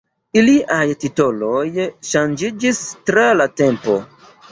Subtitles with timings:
[0.39, 1.59] Iliaj titoloj
[2.13, 2.79] ŝanĝiĝis
[3.11, 3.99] tra la tempo.